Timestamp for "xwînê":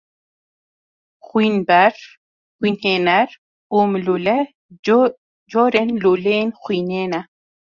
6.61-7.03